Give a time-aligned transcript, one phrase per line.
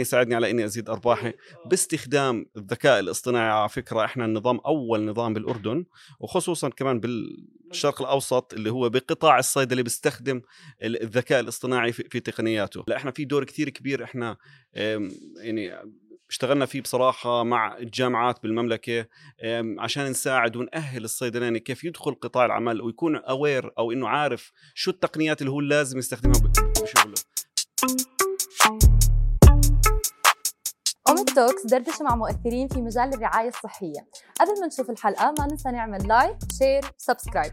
[0.00, 1.32] يساعدني على إني أزيد أرباحي.
[1.66, 5.84] باستخدام الذكاء الاصطناعي على فكرة إحنا النظام أول نظام بالأردن
[6.20, 10.40] وخصوصا كمان بالشرق الأوسط اللي هو بقطاع الصيدله بيستخدم
[10.82, 12.84] الذكاء الاصطناعي في, تقنياته.
[12.88, 14.36] لا إحنا في دور كثير كبير إحنا
[15.36, 15.72] يعني
[16.30, 19.06] اشتغلنا فيه بصراحة مع الجامعات بالمملكة
[19.78, 25.40] عشان نساعد ونأهل الصيدلاني كيف يدخل قطاع العمل ويكون اوير أو إنه عارف شو التقنيات
[25.40, 26.73] اللي هو لازم يستخدمها.
[31.34, 34.06] Talks دردشة مع مؤثرين في مجال الرعاية الصحية.
[34.40, 37.52] قبل ما نشوف الحلقة ما ننسى نعمل like share subscribe.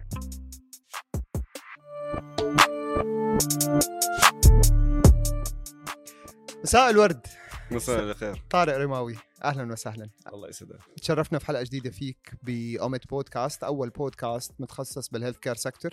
[6.63, 7.27] مساء الورد.
[7.71, 8.43] مساء الخير.
[8.49, 10.09] طارق رماوي أهلا وسهلا.
[10.33, 10.79] الله يسعدك.
[11.01, 15.91] تشرفنا في حلقة جديدة فيك باوميت بودكاست أول بودكاست متخصص بال health care sector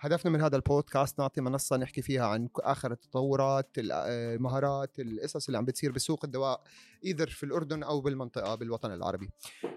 [0.00, 5.64] هدفنا من هذا البودكاست نعطي منصة نحكي فيها عن آخر التطورات المهارات القصص اللي عم
[5.64, 6.62] بتصير بسوق الدواء
[7.04, 9.30] either في الأردن أو بالمنطقة بالوطن العربي.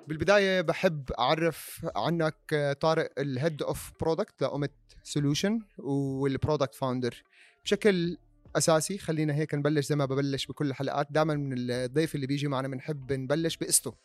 [0.08, 4.72] بالبداية بحب أعرف عنك طارق ال head of product لاوميت
[5.04, 7.24] solution وال product founder
[7.66, 8.18] بشكل
[8.56, 8.98] أساسي.
[8.98, 11.08] خلينا هيك نبلش زي ما ببلش بكل الحلقات.
[11.12, 13.96] دائما من الضيف اللي بيجي معنا بنحب نبلش بقصته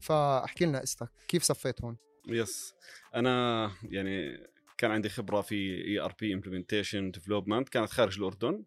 [0.00, 1.96] فاحكي لنا قصتك كيف صفيت هون؟
[2.28, 2.74] yes.
[3.14, 4.46] أنا يعني
[4.78, 8.64] كان عندي خبرة في ERP implementation development كانت خارج الأردن.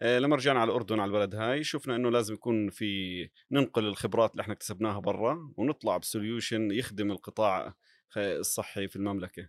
[0.00, 4.30] آه لما رجعنا على الأردن على البلد هاي شفنا إنه لازم يكون في ننقل الخبرات
[4.30, 7.74] اللي إحنا اكتسبناها برا ونطلع ب solution يخدم القطاع
[8.16, 9.48] الصحي في المملكة.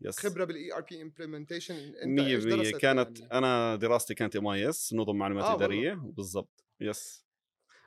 [0.00, 5.54] yes خبرة بال ERP implementation 100% كانت يعني؟ أنا دراستي كانت MIS نظم معلومات آه
[5.54, 5.94] إدارية.
[5.94, 6.64] بالضبط.
[6.80, 7.24] yes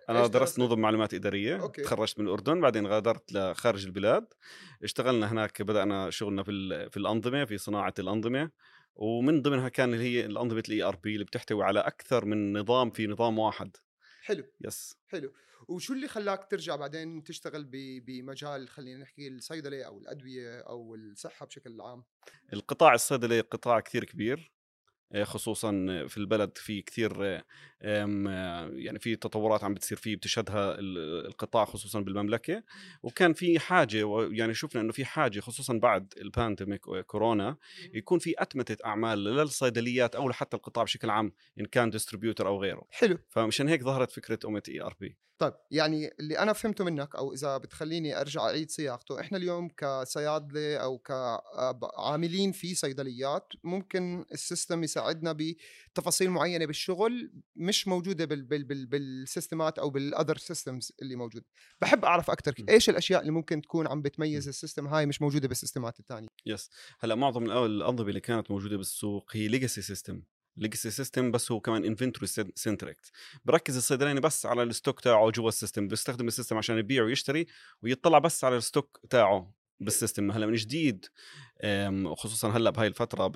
[0.10, 1.62] أنا درست نظم معلومات إدارية.
[1.62, 1.82] okay.
[1.82, 4.26] تخرجت من الأردن بعدين غادرت لخارج البلاد.
[4.84, 8.52] اشتغلنا هناك بدأنا شغلنا في في الأنظمة في صناعة الأنظمة.
[8.96, 13.08] ومن ضمنها كان اللي هي الأنظمة ال ERP اللي بتحتوي على أكثر من نظام في
[13.08, 13.78] نظام واحد.
[14.28, 14.98] حلو yes.
[15.08, 15.34] حلو.
[15.68, 17.66] وشو اللي خلاك ترجع بعدين تشتغل
[18.06, 22.04] بمجال خلينا نحكي الصيدله أو الأدوية أو الصحة بشكل عام؟
[22.54, 24.52] القطاع الصيدلي قطاع كثير كبير.
[25.24, 25.72] خصوصا
[26.08, 27.44] في البلد في كثير
[27.82, 32.64] يعني في تطورات عم بتصير فيه بتشهدها القطاع خصوصا بالمملكة.
[33.04, 37.58] وكان في حاجة يعني شفنا إنه في حاجة خصوصا بعد ال pandemic كورونا
[37.94, 42.84] يكون في أتمتة أعمال للصيدليات أو حتى القطاع بشكل عام إن كان distributor أو غيره.
[42.90, 43.18] حلو.
[43.30, 48.22] فمشان هيك ظهرت فكرة اوميت ERP طيب يعني اللي أنا فهمته منك أو إذا بتخليني
[48.22, 55.38] أرجع أعيد صياغته إحنا اليوم كصيادلة أو كعاملين في صيدليات ممكن ال system يساعدنا
[55.94, 61.16] بتفاصيل معينة بالشغل مش موجودة بال بال بال بال systemات أو بال other systems اللي
[61.16, 61.44] موجود.
[61.82, 65.48] بحب أعرف أكثر إيش الأشياء اللي ممكن تكون عم بتميز ال system هاي مش موجودة
[65.48, 66.70] بال systemات الثانية yes
[67.00, 70.22] هلأ معظم الأنظمة اللي كانت موجودة بالسوق هي legacy system
[70.58, 73.12] legacy system بس هو كمان inventory centric
[73.46, 77.04] بركز الصيدلاني بس على ال stock تاعه جوا ال system بيستخدم ال system عشان يبيع
[77.04, 77.46] ويشتري
[77.82, 80.32] ويطلع بس على ال stock تاعه بال system.
[80.32, 81.06] هلا من جديد
[81.64, 83.32] وخصوصا هلأ بهاي الفترة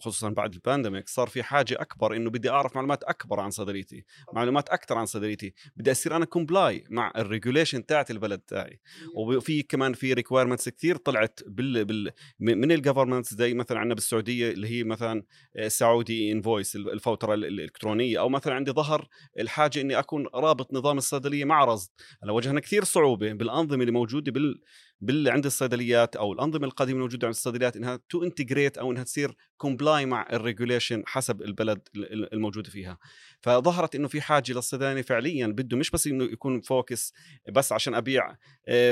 [0.00, 4.04] خصوصا بعد ال pandemic صار في حاجة أكبر إنه بدي أعرف معلومات أكبر عن صيدليتي
[4.32, 8.80] معلومات أكثر عن صيدليتي بدي أصير أنا comply مع ال regulation تاعت البلد تاعي.
[9.14, 12.10] وفي كمان في requirements كثير طلعت بال, بال
[12.40, 15.22] من ال governments زي مثلا عندنا بالسعودية اللي هي مثلا
[15.66, 18.20] سعودي invoice الفوترة الإلكترونية.
[18.20, 21.90] أو مثلا عندي ظهر الحاجة إني أكون رابط نظام الصيدلية مع رصد.
[22.22, 24.60] هلأ واجهنا كثير صعوبة بالأنظمة اللي موجودة بال
[25.00, 29.36] بال عند الصيدليات أو الأنظمة القديمة الموجودة عند الصيدليات إنها to integrate أو إنها تصير
[29.56, 31.88] comply مع ال regulation حسب البلد
[32.32, 32.98] الموجوده فيها.
[33.40, 37.14] فظهرت إنه في حاجة للصيدلاني فعليا بده مش بس إنه يكون focus
[37.52, 38.36] بس عشان أبيع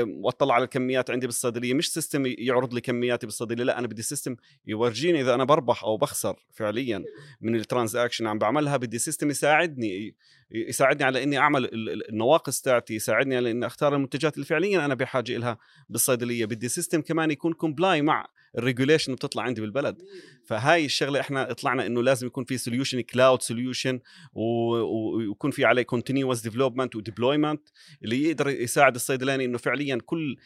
[0.07, 4.35] وأطلع على الكميات عندي بالصيدلية مش system يعرض لي كمياتي بالصيدلية لا أنا بدي system
[4.65, 7.03] يورجيني إذا أنا بربح أو بخسر فعليا
[7.41, 10.15] من ال transaction عم بعملها بدي system يساعدني
[10.51, 11.69] يساعدني على إني أعمل
[12.09, 15.57] النواقص تاعتي يساعدني على إني أختار المنتجات اللي فعليا أنا بحاجة لها
[15.89, 16.45] بالصيدلية.
[16.45, 20.01] بدي system كمان يكون comply مع ال regulation بتطلع عندي بالبلد.
[20.45, 23.99] فهاي الشغلة إحنا طلعنا إنه لازم يكون في solution cloud solution
[24.33, 27.61] ويكون في عليه continuous development و deployment
[28.03, 30.37] اللي يقدر يساعد الصيدلاني إنه فعليا كل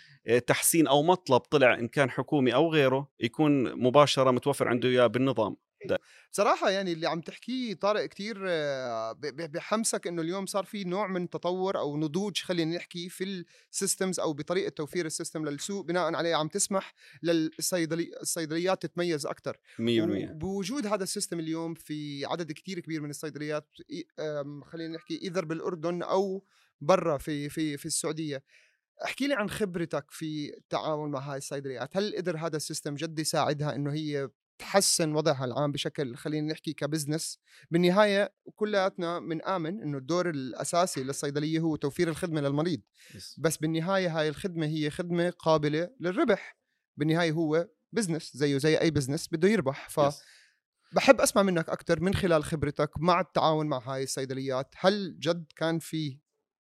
[0.48, 5.56] تحسين أو مطلب طلع إن كان حكومي أو غيره يكون مباشرة متوفر عنده إياه بالنظام.
[5.86, 6.00] ده.
[6.32, 8.38] بصراحة يعني اللي عم تحكيه طارق كتير
[9.30, 14.20] بحمسك إنه اليوم صار في نوع من تطور أو نضوج خلينا نحكي في ال systems
[14.20, 16.94] أو بطريقة توفير ال system للسوق بناء عليه عم تسمح
[17.24, 23.10] للصيدلي الصيدليات تتميز أكثر 100% بوجود هذا ال system اليوم في عدد كتير كبير من
[23.10, 23.68] الصيدليات
[24.66, 26.44] خلينا نحكي اذا بالأردن أو
[26.82, 28.44] برا في في في السعودية.
[29.06, 31.98] احكي لي عن خبرتك في التعامل مع هاي الصيدليات.
[31.98, 36.74] هل قدر هذا ال system جد يساعدها إنه هي تحسن وضعها العام بشكل خلينا نحكي
[36.74, 37.40] ك business
[37.72, 42.82] بالنهاية كلياتنا بنآمن إنه الدور الأساسي للصيدلية هو توفير الخدمة للمريض.
[43.38, 46.58] بس بالنهاية هاي الخدمة هي خدمة قابلة للربح.
[46.98, 49.90] بالنهاية هو business زيه زي أي business بده يربح.
[49.90, 50.00] ف.
[50.96, 54.76] بحب أسمع منك أكثر من خلال خبرتك مع التعاون مع هاي الصيدليات.
[54.78, 56.20] هل جد كان في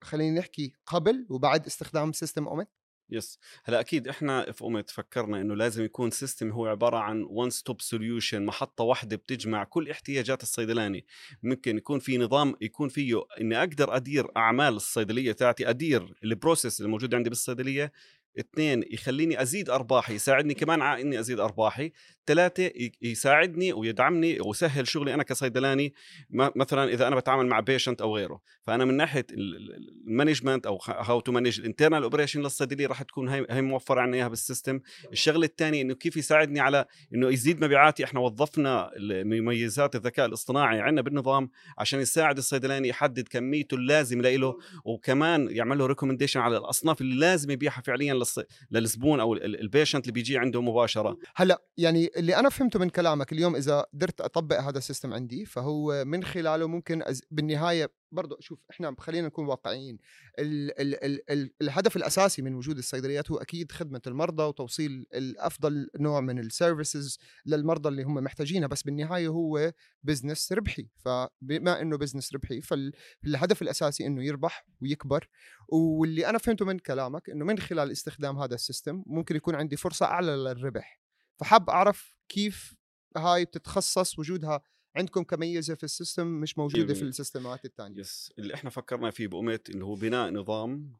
[0.02, 2.68] خلينا نحكي قبل وبعد استخدام system اومت
[3.10, 3.38] yes.
[3.64, 7.80] هلأ أكيد إحنا في اومت فكرنا إنه لازم يكون system هو عبارة عن one stop
[7.80, 11.06] solution محطة واحدة بتجمع كل احتياجات الصيدلاني.
[11.42, 16.80] ممكن يكون في نظام يكون فيه إني أقدر أدير أعمال الصيدلية تاعتي أدير ال process
[16.80, 17.92] الموجود عندي بالصيدلية
[18.38, 21.92] اثنين يخليني أزيد أرباحي يساعدني كمان على إني أزيد أرباحي.
[22.26, 22.70] ثلاثة
[23.02, 25.94] يساعدني ويدعمني ويسهل شغلي أنا كصيدلاني
[26.30, 28.40] مثلا إذا أنا بتعامل مع patient أو غيره.
[28.66, 33.28] فأنا من ناحية ال management أو how to manage ال internal operation للصيدلية راح تكون
[33.28, 34.80] هي هي موفرة عنا إياها بال system
[35.12, 36.84] الشغله الثانية إنه كيف يساعدني على
[37.14, 38.90] إنه يزيد مبيعاتي إحنا وظفنا
[39.24, 45.86] مميزات الذكاء الاصطناعي عندنا بالنظام عشان يساعد الصيدلاني يحدد كميته اللازم له وكمان يعمل له
[45.86, 48.38] recommendation على الأصناف اللي لازم يبيعها فعليا للص...
[48.70, 51.18] للزبون أو ال- ال- ال patient اللي بيجي عنده مباشرة.
[51.36, 55.44] هلأ يعني اللي أنا فهمته من كلامك اليوم إذا قدرت أطبق هذا ال system عندي
[55.44, 57.22] فهو من خلاله ممكن أز...
[57.30, 59.98] بالنهاية برضه شوف إحنا خلينا نكون واقعيين
[60.38, 60.80] ال...
[60.80, 61.04] ال...
[61.04, 61.30] ال...
[61.30, 61.50] ال...
[61.62, 67.18] الهدف الأساسي من وجود الصيدليات هو أكيد خدمة المرضى وتوصيل الافضل نوع من ال services
[67.46, 69.72] للمرضى اللي هم محتاجينها بس بالنهاية هو
[70.02, 70.88] business ربحي.
[70.96, 75.28] فبما إنه business ربحي فالهدف الأساسي إنه يربح ويكبر.
[75.68, 79.76] واللي أنا فهمته من كلامك إنه من خلال استخدام هذا ال system ممكن يكون عندي
[79.76, 81.00] فرصة أعلى للربح.
[81.40, 82.74] فحاب أعرف كيف
[83.16, 84.60] هاي بتتخصص وجودها
[84.96, 87.02] عندكم كميزة في ال system مش موجودة في 100%.
[87.02, 90.92] ال systemات الثانية yes اللي إحنا فكرنا فيه بأمت إنه هو بناء نظام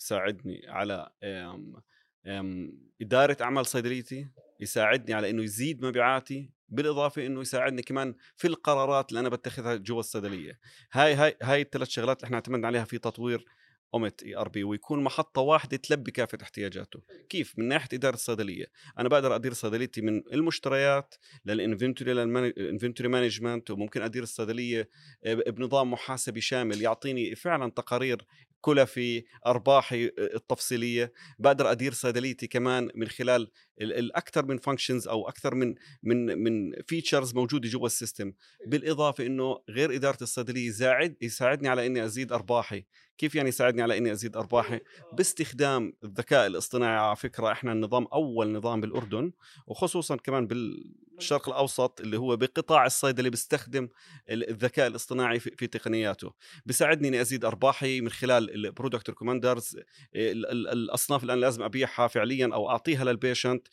[0.00, 1.82] يساعدني على أم
[2.26, 2.72] أم
[3.02, 4.28] إدارة أعمال صيدليتي
[4.60, 10.00] يساعدني على إنه يزيد مبيعاتي بالإضافة إنه يساعدني كمان في القرارات اللي أنا بتخذها جوا
[10.00, 10.58] الصيدلية
[10.92, 13.44] هاي هاي هاي الثلاث شغلات اللي إحنا اعتمدنا عليها في تطوير
[13.94, 17.00] اومت ERP ويكون محطة واحدة تلبي كافة احتياجاته.
[17.28, 18.66] كيف؟ من ناحية إدارة الصيدلية.
[18.98, 21.14] أنا بقدر أدير صيدليتي من المشتريات
[21.44, 24.88] لل inventory لل inventory management وممكن أدير الصيدلية
[25.24, 28.26] بنظام محاسبي شامل يعطيني فعلا تقارير
[28.60, 31.12] كلفي أرباحي التفصيلية.
[31.38, 36.72] بقدر أدير صيدليتي كمان من خلال ال- الاكثر من functions أو أكثر من من من
[36.86, 38.32] features موجودة جوا ال system.
[38.66, 42.84] بالإضافة إنه غير إدارة الصيدلية يساعد يساعدني على إني أزيد أرباحي.
[43.18, 44.80] كيف يعني يساعدني على إني أزيد أرباحي؟
[45.12, 46.98] باستخدام الذكاء الاصطناعي.
[46.98, 49.32] على فكرة إحنا النظام أول نظام بالأردن
[49.66, 53.88] وخصوصا كمان بالشرق الأوسط اللي هو بقطاع الصيدلي بيستخدم
[54.30, 56.32] ال- الذكاء الاصطناعي في, في تقنياته.
[56.66, 59.76] بيساعدني إني أزيد أرباحي من خلال ال product recommenders
[60.14, 63.67] الأصناف اللي أنا لازم أبيعها فعليا أو أعطيها لل patient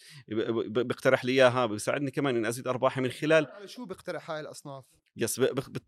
[0.68, 4.84] بيقترح لي إياها بيساعدني كمان إني أزيد أرباحي من خلال على شو بيقترح هاي الأصناف؟
[5.18, 5.42] yes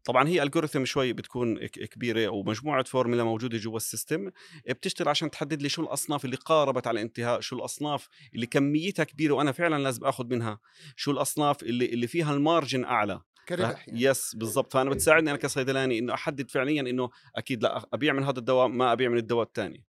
[0.03, 4.31] طبعا هي algorithm شوي بتكون كبيرة ومجموعة فورمولا موجودة جوا ال system.
[4.69, 9.33] بتشتغل عشان تحدد لي شو الأصناف اللي قاربت على الانتهاء شو الأصناف اللي كميتها كبيرة
[9.33, 10.59] وأنا فعلا لازم آخذ منها
[10.95, 13.21] شو الأصناف اللي اللي فيها ال margin أعلى.
[13.47, 14.01] كربح يعني.
[14.01, 14.73] yes بالضبط.
[14.73, 18.91] فأنا بتساعدني أنا كصيدلاني إنه أحدد فعليا إنه أكيد لأ أبيع من هذا الدواء ما
[18.91, 19.83] أبيع من الدواء الثاني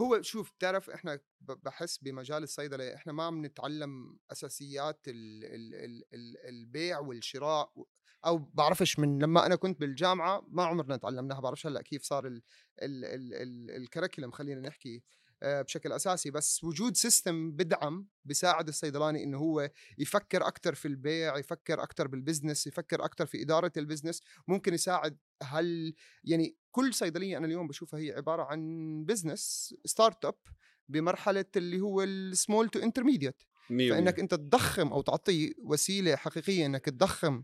[0.00, 6.04] هو شوف بتعرف إحنا بحس بمجال الصيدلة إحنا ما عم نتعلم أساسيات ال ال ال
[6.14, 7.72] ال البيع والشراء
[8.26, 12.42] أو بعرفش من لما أنا كنت بالجامعة ما عمرنا تعلمناها بعرفش هلأ كيف صار ال
[12.82, 15.02] ال ال ال curriculum خلينا نحكي.
[15.42, 16.30] بشكل أساسي.
[16.30, 22.18] بس وجود system بدعم بيساعد الصيدلاني إنه هو يفكر أكثر في البيع يفكر أكثر بال
[22.18, 25.18] business يفكر أكثر في إدارة ال business ممكن يساعد.
[25.42, 30.34] هل يعني كل صيدلية أنا اليوم بشوفها هي عبارة عن business start up
[30.88, 33.42] بمرحلة اللي هو ال small to intermediate
[33.94, 37.42] فإنك أنت تضخم أو تعطي وسيلة حقيقية إنك تضخم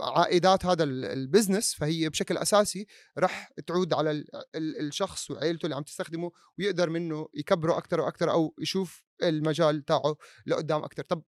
[0.00, 2.86] عائدات هذا ال- business فهي بشكل أساسي
[3.18, 8.30] رح تعود على ال- ال- الشخص وعائلته اللي عم تستخدمه ويقدر منه يكبره أكثر وأكثر
[8.30, 10.16] أو يشوف المجال تاعه
[10.46, 11.22] لقدام أكثر طب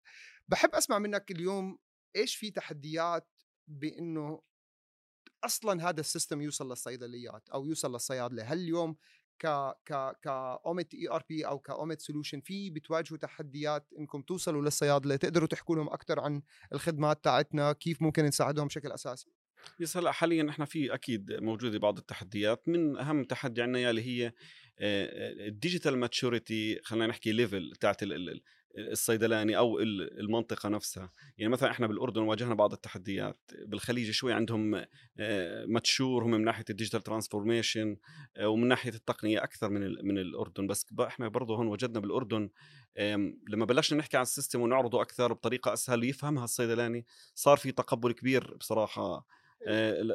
[0.48, 1.78] بحب أسمع منك اليوم
[2.16, 3.28] إيش في تحديات
[3.68, 4.42] بإنه
[5.44, 8.96] أصلا هذا ال system يوصل للصيدليات أو يوصل للصيادلة؟ هل اليوم
[9.38, 9.46] ك
[9.86, 15.88] ك كأوميت ERP أو كأوميت solution في بتواجهوا تحديات إنكم توصلوا للصيادله تقدروا تحكوا لهم
[15.88, 19.30] أكثر عن الخدمات تاعتنا كيف ممكن نساعدهم بشكل أساسي؟
[19.80, 22.68] yes هلأ حاليا إحنا في أكيد موجودة بعض التحديات.
[22.68, 24.32] من أهم تحدي عندنا اللي هي
[24.80, 28.02] ال digital maturity خلينا نحكي level تاعت
[28.78, 31.12] الصيدلاني أو ال- المنطقة نفسها.
[31.38, 33.38] يعني مثلا إحنا بالأردن واجهنا بعض التحديات.
[33.66, 34.84] بالخليج شوي عندهم
[35.18, 37.96] آه، mature هم من ناحية ال digital transformation
[38.42, 40.66] ومن ناحية التقنية أكثر من من الأردن.
[40.66, 42.50] بس إحنا برضه هون وجدنا بالأردن
[43.48, 48.12] لما بلشنا نحكي عن ال system ونعرضه أكثر بطريقة أسهل يفهمها الصيدلاني صار في تقبل
[48.12, 49.24] كبير بصراحة آه،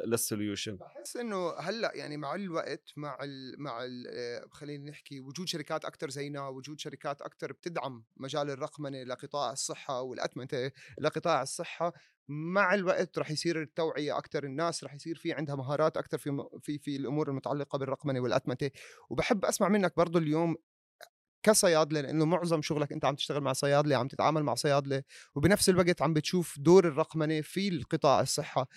[0.06, 5.20] لل solution بحس إنه هلأ يعني مع الوقت مع ال مع ال آه، خلينا نحكي
[5.20, 11.92] وجود شركات أكثر زينا وجود شركات أكثر بتدعم مجال الرقمنة لقطاع الصحة والاتمته لقطاع الصحة
[12.28, 16.78] مع الوقت رح يصير التوعية أكثر الناس رح يصير في عندها مهارات أكثر في في
[16.78, 18.70] في الأمور المتعلقة بالرقمنة والاتمته
[19.10, 20.56] وبحب أسمع منك برضو اليوم
[21.42, 25.02] كصيادلة لأنه معظم شغلك أنت عم تشتغل مع صيادلة عم تتعامل مع صيادلة
[25.34, 28.68] وبنفس الوقت عم بتشوف دور الرقمنة في القطاع الصحة.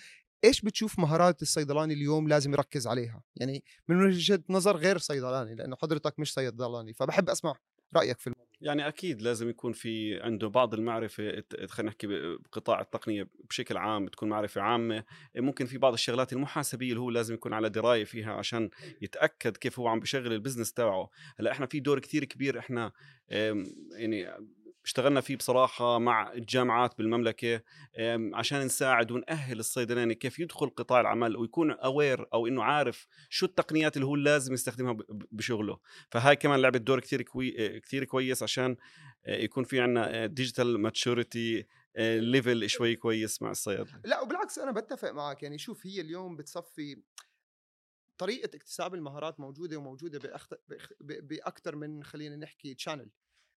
[0.44, 5.76] إيش بتشوف مهارات الصيدلاني اليوم لازم يركز عليها؟ يعني من وجهة نظر غير صيدلاني لأنه
[5.76, 7.54] حضرتك مش صيدلاني فبحب أسمع
[7.96, 13.28] رأيك في الموضوع يعني أكيد لازم يكون في عنده بعض المعرفة خلينا نحكي بقطاع التقنية
[13.48, 15.04] بشكل عام تكون معرفة عامة.
[15.36, 18.70] ممكن في بعض الشغلات المحاسبية اللي هو لازم يكون على دراية فيها عشان
[19.02, 22.92] يتأكد كيف هو عم بيشغل ال business تبعه هلأ إحنا في دور كثير كبير إحنا
[23.92, 24.28] يعني
[24.86, 27.62] اشتغلنا فيه بصراحة مع الجامعات بالمملكة
[28.34, 33.96] عشان نساعد ونأهل الصيدلاني كيف يدخل قطاع العمل ويكون aware أو إنه عارف شو التقنيات
[33.96, 35.78] اللي هو لازم يستخدمها بشغله.
[36.10, 38.76] فهاي كمان لعبت دور كثير كوي كثير كويس عشان
[39.26, 41.66] آه، يكون في عندنا digital maturity
[41.98, 44.00] level شوي كويس مع الصيادلة.
[44.04, 47.02] لا وبالعكس أنا بتفق معك يعني شوف هي اليوم بتصفي
[48.18, 50.38] طريقة اكتساب المهارات موجودة وموجودة.
[51.00, 53.10] باكثر من خلينا نحكي channel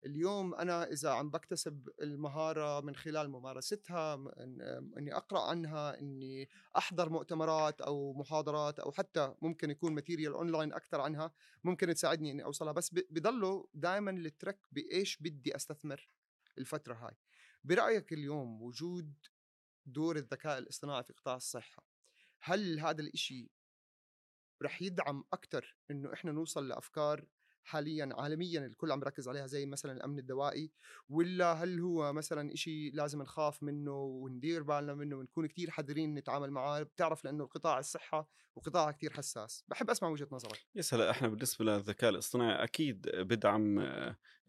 [0.05, 4.13] اليوم أنا إذا عم بكتسب المهارة من خلال ممارستها
[4.97, 11.01] إني أقرأ عنها إني أحضر مؤتمرات أو محاضرات أو حتى ممكن يكون material online أكثر
[11.01, 11.31] عنها
[11.63, 16.09] ممكن تساعدني إني أوصلها بس بضلوا دائما الترك بإيش بدي أستثمر
[16.57, 17.17] الفترة هاي.
[17.63, 19.13] برأيك اليوم وجود
[19.85, 21.85] دور الذكاء الاصطناعي في قطاع الصحة
[22.41, 23.51] هل هذا الإشي
[24.61, 27.25] رح يدعم أكثر إنه إحنا نوصل لأفكار
[27.69, 30.71] حاليا عالميا الكل عم يركز عليها زي مثلا الأمن الدوائي
[31.09, 36.51] ولا هل هو مثلا إشي لازم نخاف منه وندير بالنا منه ونكون كتير حذرين نتعامل
[36.51, 39.65] معاه بتعرف لأنه القطاع الصحة وقطاع كتير حساس.
[39.67, 40.59] بحب أسمع وجهة نظرك.
[40.93, 43.79] هلا إحنا بالنسبة للذكاء الاصطناعي أكيد بدعم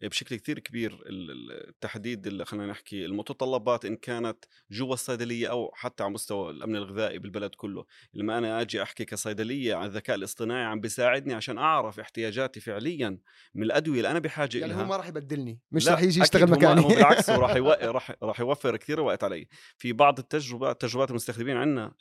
[0.07, 6.03] بشكل كثير كبير ال- ال- التحديد خلينا نحكي المتطلبات إن كانت جوا الصيدلية أو حتى
[6.03, 7.85] على مستوى الأمن الغذائي بالبلد كله.
[8.13, 13.17] لما أنا أجي أحكي كصيدلية عن الذكاء الاصطناعي عم بيساعدني عشان أعرف احتياجاتي فعليا
[13.55, 16.51] من الأدوية اللي أنا بحاجة يعني لها هو ما راح يبدلني مش راح يجي يشتغل
[16.51, 16.81] مكاني.
[16.81, 17.55] هو بالعكس هو راح.
[17.95, 19.47] راح راح يوفر كثير وقت علي.
[19.77, 21.93] في بعض التجربات تجربات المستخدمين عندنا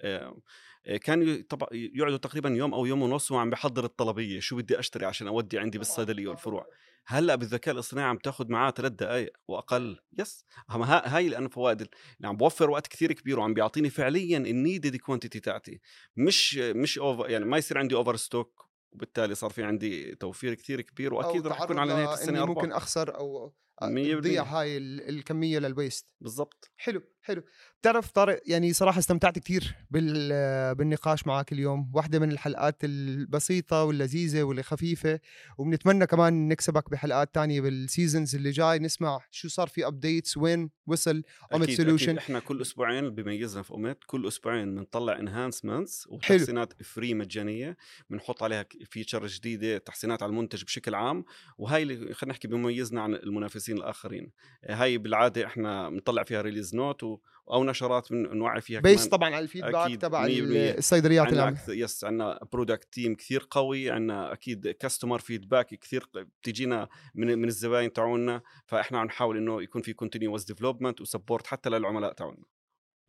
[1.02, 5.06] كانوا ي- طبعا يقعدوا تقريبا يوم أو يوم ونص وعم بحضر الطلبية شو بدي أشتري
[5.06, 6.66] عشان أودي عندي بالصيدليه والفروع
[7.06, 9.98] هلأ بالذكاء الاصطناعي عم تاخذ معاه ثلاث دقائق وأقل.
[10.18, 10.44] yes.
[10.70, 11.90] هاي لأنه فوائد اللي
[12.28, 15.80] عم بوفر وقت كثير كبير وعم بيعطيني فعليا ال needed quantity تاعتي.
[16.16, 20.80] مش مش over يعني ما يصير عندي over stock وبالتالي صار في عندي توفير كثير
[20.80, 24.42] كبير وأكيد رح يكون على نهاية السنة ممكن ارباح أخسر أو مية تضيع.
[24.42, 26.70] هاي ال- الكمية لل waste بالضبط.
[26.76, 27.02] حلو.
[27.22, 27.42] حلو.
[27.80, 31.90] بتعرف طارق يعني صراحة استمتعت كثير بال بالنقاش معك اليوم.
[31.94, 35.20] واحدة من الحلقات البسيطة واللذيذة واللي خفيفة.
[35.58, 38.78] وبنتمنى كمان نكسبك بحلقات تانية بال seasons اللي جاي.
[38.78, 41.22] نسمع شو صار في updates وين وصل
[41.52, 42.18] اوميت solution أكيد.
[42.18, 47.76] إحنا كل أسبوعين بيميزنا في اوميت كل أسبوعين بنطلع enhancements وتحسينات free مجانية.
[48.10, 51.24] بنحط عليها feature جديدة تحسينات على المنتج بشكل عام.
[51.58, 54.30] وهي اللي خلينا نحكي بيميزنا عن المنافسين الآخرين.
[54.64, 57.09] هاي بالعادة إحنا بنطلع فيها release note.
[57.50, 60.26] أو نشرات من نوعي فيها based طبعا على ال feedback تبع.
[60.28, 67.38] الصيدليات عندنا yes عندنا product team كثير قوي عندنا أكيد customer feedback كثير بتجينا من
[67.38, 72.12] من الزباين تاعونا فإحنا عم نحاول إنه يكون في continuous development و support حتى للعملاء
[72.12, 72.44] تاعونا.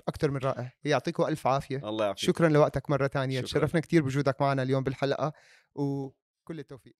[0.08, 0.72] أكثر من رائع.
[0.84, 1.90] يعطيكم ألف عافية.
[1.90, 2.24] الله يعافيك.
[2.24, 3.48] شكرا لوقتك مرة تانية شكراً.
[3.48, 5.34] تشرفنا كثير بوجودك معنا اليوم بالحلقة
[5.76, 6.96] وكل التوفيق.